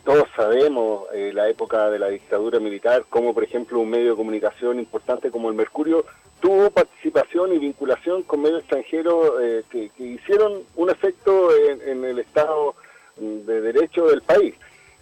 Todos 0.04 0.28
sabemos 0.34 1.04
eh, 1.12 1.32
la 1.34 1.48
época 1.48 1.90
de 1.90 1.98
la 1.98 2.08
dictadura 2.08 2.58
militar, 2.60 3.04
como 3.10 3.34
por 3.34 3.44
ejemplo 3.44 3.80
un 3.80 3.90
medio 3.90 4.10
de 4.10 4.16
comunicación 4.16 4.78
importante 4.78 5.30
como 5.30 5.48
el 5.48 5.54
Mercurio 5.54 6.04
tuvo 6.40 6.70
participación 6.70 7.52
y 7.52 7.58
vinculación 7.58 8.22
con 8.22 8.42
medios 8.42 8.60
extranjeros 8.60 9.32
eh, 9.42 9.64
que, 9.70 9.90
hicieron 9.98 10.62
un 10.76 10.88
efecto 10.88 11.50
en 11.56 12.04
el 12.04 12.20
Estado 12.20 12.74
de 13.16 13.60
Derecho 13.60 14.06
del 14.06 14.22
país. 14.22 14.54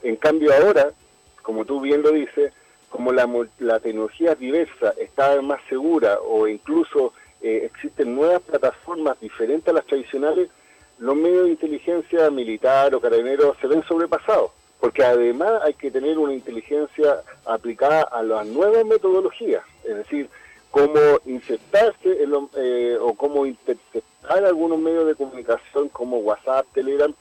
En 0.03 0.17
cambio 0.17 0.53
ahora, 0.55 0.93
como 1.43 1.65
tú 1.65 1.81
bien 1.81 2.03
lo 2.03 2.13
dices, 2.13 2.53
como 2.89 3.13
la, 3.13 3.27
tecnología 3.81 4.35
diversa 4.35 4.95
está 4.99 5.41
más 5.43 5.61
segura 5.69 6.19
o 6.21 6.47
incluso 6.47 7.13
eh, 7.43 7.63
existen 7.65 8.15
nuevas 8.15 8.43
plataformas 8.43 9.21
diferentes 9.21 9.69
a 9.69 9.73
las 9.73 9.87
tradicionales, 9.87 10.49
los 10.99 11.15
medios 11.15 11.45
de 11.45 11.51
inteligencia 11.51 12.31
militar 12.31 12.95
o 12.95 13.01
carabineros 13.01 13.57
se 13.61 13.67
ven 13.67 13.83
sobrepasados, 13.85 14.51
porque 14.81 15.05
además 15.05 15.63
hay 15.63 15.75
que 15.75 15.91
tener 15.91 16.19
una 16.19 16.35
inteligencia 16.35 17.23
aplicada 17.45 18.03
a 18.03 18.23
las 18.23 18.47
nuevas 18.47 18.85
metodologías, 18.85 19.65
es 19.85 19.97
decir, 19.97 20.29
cómo 20.71 21.01
insertarse 21.25 22.19
eh, 22.57 22.99
o 23.01 23.15
cómo 23.15 23.47
interceptar 23.47 24.45
algunos 24.45 24.79
medios 24.79 25.07
de 25.07 25.15
comunicación 25.15 25.89
como 25.89 26.19
WhatsApp, 26.19 26.67
Telegram, 26.75 27.15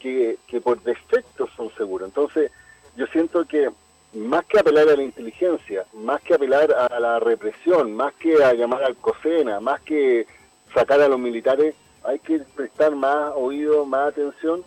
que, 0.00 0.38
por 0.64 0.82
defecto 0.82 1.48
son 1.56 1.70
seguros. 1.76 2.08
Entonces, 2.08 2.50
yo 2.96 3.06
siento 3.08 3.44
que 3.44 3.70
más 4.14 4.44
que 4.46 4.58
apelar 4.58 4.88
a 4.88 4.96
la 4.96 5.02
inteligencia, 5.02 5.84
más 5.92 6.20
que 6.22 6.34
apelar 6.34 6.72
a 6.72 6.98
la 6.98 7.20
represión, 7.20 7.94
más 7.94 8.12
que 8.14 8.42
a 8.42 8.52
llamar 8.52 8.82
al 8.82 8.96
COSENA, 8.96 9.60
más 9.60 9.80
que 9.82 10.26
sacar 10.74 11.00
a 11.00 11.08
los 11.08 11.18
militares, 11.18 11.74
hay 12.04 12.18
que 12.18 12.40
prestar 12.56 12.94
más 12.94 13.32
oído, 13.36 13.84
más 13.84 14.08
atención. 14.08 14.64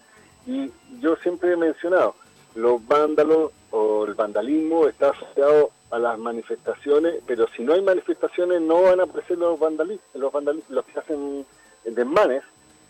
Y 0.47 0.71
yo 0.99 1.15
siempre 1.17 1.53
he 1.53 1.57
mencionado, 1.57 2.15
los 2.55 2.85
vándalos 2.87 3.51
o 3.71 4.05
el 4.05 4.13
vandalismo 4.13 4.87
está 4.87 5.09
asociado 5.09 5.71
a 5.91 5.99
las 5.99 6.17
manifestaciones, 6.17 7.15
pero 7.27 7.47
si 7.55 7.63
no 7.63 7.73
hay 7.73 7.81
manifestaciones 7.81 8.61
no 8.61 8.81
van 8.81 8.99
a 8.99 9.03
aparecer 9.03 9.37
los 9.37 9.59
vandalistas, 9.59 10.15
los, 10.15 10.33
los 10.69 10.85
que 10.85 10.99
hacen 10.99 11.45
desmanes. 11.83 12.43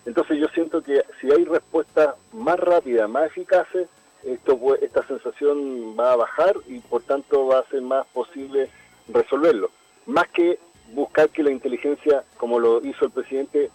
Entonces 0.06 0.38
yo 0.38 0.48
siento 0.50 0.82
que 0.82 1.04
si 1.20 1.32
hay 1.32 1.44
respuestas 1.46 2.16
más 2.32 2.60
rápidas, 2.60 3.10
más 3.10 3.28
eficaces, 3.28 3.88
esto 4.24 4.60
esta 4.82 5.06
sensación 5.08 5.96
va 6.00 6.14
a 6.14 6.16
bajar 6.16 6.56
y 6.68 6.80
por 6.80 7.04
tanto 7.04 7.48
va 7.48 7.60
a 7.60 7.70
ser 7.70 7.82
más 7.82 8.06
posible 8.08 8.70
resolverlo. 9.08 9.70
Más 10.06 10.28
que 10.30 10.60
buscar 10.94 11.30
que 11.30 11.44
la 11.44 11.52
inteligencia, 11.52 12.24
como 12.38 12.60
lo 12.60 12.86
hizo 12.86 13.06
el 13.06 13.12
presidente, 13.12 13.72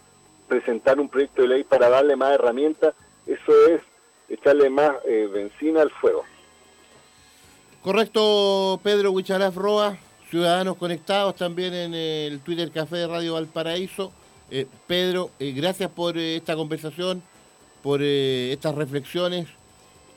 presentar 0.48 1.00
un 1.00 1.08
proyecto 1.08 1.42
de 1.42 1.48
ley 1.48 1.64
para 1.64 1.88
darle 1.88 2.16
más 2.16 2.32
herramientas, 2.32 2.94
eso 3.26 3.52
es 3.68 3.80
echarle 4.30 4.70
más 4.70 4.92
eh, 5.06 5.28
benzina 5.30 5.82
al 5.82 5.90
fuego. 5.90 6.24
Correcto, 7.82 8.78
Pedro 8.82 9.10
Huichalaf 9.10 9.56
Roa, 9.56 9.98
ciudadanos 10.30 10.76
conectados 10.76 11.34
también 11.36 11.74
en 11.74 11.94
el 11.94 12.40
Twitter 12.40 12.70
Café 12.70 12.98
de 12.98 13.06
Radio 13.08 13.34
Valparaíso. 13.34 14.12
Eh, 14.50 14.66
Pedro, 14.86 15.30
eh, 15.38 15.52
gracias 15.52 15.90
por 15.90 16.16
esta 16.16 16.54
conversación, 16.54 17.22
por 17.82 18.02
estas 18.02 18.74
reflexiones 18.74 19.48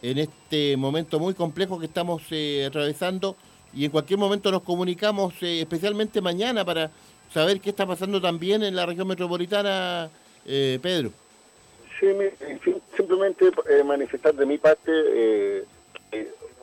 en 0.02 0.18
este 0.18 0.76
momento 0.76 1.18
muy 1.18 1.34
complejo 1.34 1.80
que 1.80 1.86
estamos 1.86 2.24
atravesando 2.68 3.38
y 3.74 3.86
en 3.86 3.92
cualquier 3.92 4.20
momento 4.20 4.52
nos 4.52 4.62
comunicamos, 4.62 5.34
especialmente 5.42 6.20
mañana, 6.20 6.66
para 6.66 6.92
saber 7.34 7.62
qué 7.62 7.70
está 7.70 7.88
pasando 7.88 8.20
también 8.20 8.64
en 8.64 8.76
la 8.76 8.86
región 8.86 9.08
metropolitana, 9.08 10.10
Pedro. 10.44 11.12
Sí, 12.00 12.08
simplemente 12.96 13.52
manifestar 13.84 14.34
de 14.34 14.46
mi 14.46 14.58
parte 14.58 15.66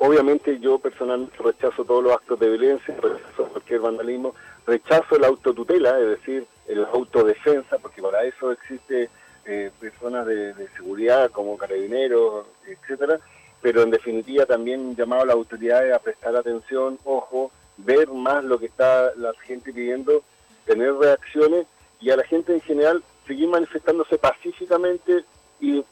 obviamente 0.01 0.59
yo 0.61 0.79
personalmente 0.79 1.37
rechazo 1.43 1.85
todos 1.85 2.03
los 2.03 2.13
actos 2.13 2.41
de 2.41 2.49
violencia, 2.49 2.95
rechazo 3.01 3.49
cualquier 3.49 3.81
vandalismo, 3.81 4.35
rechazo 4.67 5.19
la 5.19 5.29
autotutela, 5.29 5.99
es 6.01 6.09
decir, 6.09 6.47
la 6.69 6.89
autodefensa, 6.89 7.79
porque 7.79 8.01
para 8.03 8.25
eso 8.25 8.51
existe 8.51 9.11
eh, 9.45 9.71
personas 9.79 10.27
de, 10.27 10.55
seguridad 10.77 11.31
como 11.31 11.57
carabineros, 11.59 12.47
etcétera, 12.67 13.21
pero 13.61 13.83
en 13.83 13.91
definitiva 13.91 14.47
también 14.47 14.97
llamado 14.97 15.23
a 15.23 15.27
las 15.27 15.37
autoridades 15.37 15.95
a 15.95 15.99
prestar 15.99 16.35
atención, 16.35 16.99
ojo, 17.05 17.53
ver 17.77 18.09
más 18.09 18.43
lo 18.43 18.59
que 18.59 18.67
está 18.67 19.13
la 19.17 19.35
gente 19.45 19.71
pidiendo, 19.71 20.23
tener 20.65 20.95
reacciones 20.95 21.67
y 22.01 22.09
a 22.09 22.17
la 22.17 22.25
gente 22.25 22.55
en 22.55 22.61
general 22.63 23.03
seguir 23.27 23.49
manifestándose 23.49 24.19
pacíficamente 24.19 25.25
y, 25.61 25.83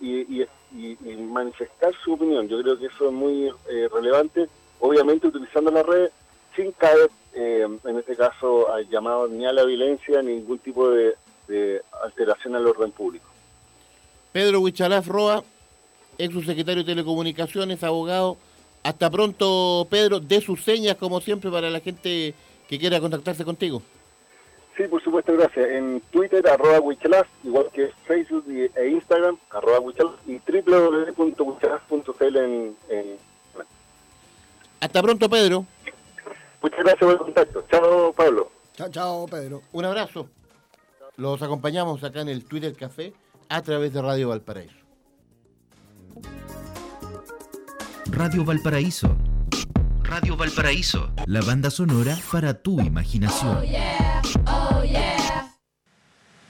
manifestar 1.18 1.92
su 2.04 2.14
opinión. 2.14 2.48
Yo 2.48 2.60
creo 2.62 2.78
que 2.78 2.86
eso 2.86 3.06
es 3.06 3.12
muy 3.12 3.48
eh, 3.70 3.88
relevante, 3.92 4.48
obviamente 4.80 5.28
utilizando 5.28 5.70
la 5.70 5.82
red 5.82 6.10
sin 6.56 6.72
caer, 6.72 7.10
eh, 7.34 7.66
en 7.84 7.98
este 7.98 8.16
caso, 8.16 8.72
al 8.72 8.88
llamado 8.88 9.28
ni 9.28 9.46
a 9.46 9.52
la 9.52 9.64
violencia, 9.64 10.20
ni 10.22 10.34
ningún 10.34 10.58
tipo 10.58 10.90
de, 10.90 11.14
alteración 12.02 12.54
al 12.56 12.66
orden 12.66 12.90
público. 12.90 13.26
Pedro 14.32 14.60
Huichalaf 14.60 15.06
Roa, 15.06 15.42
ex 16.18 16.34
subsecretario 16.34 16.82
de 16.82 16.92
Telecomunicaciones, 16.92 17.82
abogado. 17.82 18.36
Hasta 18.82 19.08
pronto, 19.10 19.86
Pedro. 19.88 20.20
De 20.20 20.42
sus 20.42 20.62
señas, 20.62 20.96
como 20.96 21.20
siempre, 21.22 21.50
para 21.50 21.70
la 21.70 21.80
gente 21.80 22.34
que 22.68 22.78
quiera 22.78 23.00
contactarse 23.00 23.44
contigo. 23.44 23.82
Sí, 24.78 24.84
por 24.84 25.02
supuesto, 25.02 25.34
gracias. 25.36 25.68
En 25.70 26.00
Twitter, 26.12 26.46
arroba 26.46 26.78
Wichelas, 26.78 27.26
igual 27.42 27.66
que 27.72 27.90
Facebook 28.06 28.44
e 28.48 28.88
Instagram, 28.88 29.36
arroba 29.50 29.80
Wichelas, 29.80 30.14
y 30.24 30.38
www.wichelas.cl 30.38 32.36
en, 32.36 32.76
en... 32.88 33.16
Hasta 34.78 35.02
pronto, 35.02 35.28
Pedro. 35.28 35.66
Muchas 36.62 36.78
gracias 36.78 37.00
por 37.00 37.10
el 37.10 37.18
contacto. 37.18 37.64
Chao, 37.68 38.12
Pablo. 38.12 38.52
Chao, 38.76 38.88
chao, 38.88 39.26
Pedro. 39.26 39.62
Un 39.72 39.84
abrazo. 39.84 40.28
Los 41.16 41.42
acompañamos 41.42 42.04
acá 42.04 42.20
en 42.20 42.28
el 42.28 42.44
Twitter 42.44 42.76
Café 42.76 43.12
a 43.48 43.60
través 43.62 43.92
de 43.92 44.00
Radio 44.00 44.28
Valparaíso. 44.28 44.76
Radio 48.12 48.44
Valparaíso. 48.44 49.16
Radio 50.04 50.36
Valparaíso. 50.36 51.10
La 51.26 51.40
banda 51.40 51.68
sonora 51.68 52.16
para 52.30 52.54
tu 52.54 52.80
imaginación. 52.80 53.56
Oh, 53.56 53.64